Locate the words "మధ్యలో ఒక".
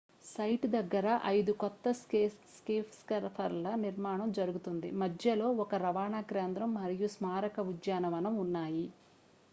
5.01-5.81